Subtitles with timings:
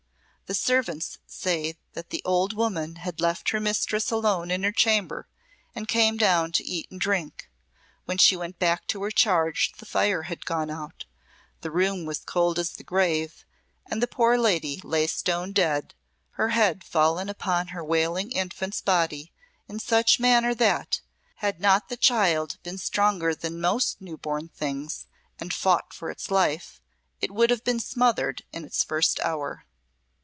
[0.47, 5.29] The servants say that the old woman had left her mistress alone in her chamber
[5.73, 7.49] and came down to eat and drink.
[8.03, 11.05] When she went back to her charge the fire had gone out
[11.61, 13.45] the room was cold as the grave,
[13.89, 15.93] and the poor lady lay stone dead,
[16.31, 19.31] her head fallen upon her wailing infant's body
[19.69, 20.99] in such manner that,
[21.35, 25.07] had not the child been stronger than most new born things
[25.39, 26.81] and fought for its life,
[27.21, 29.63] it would have been smothered in its first hour."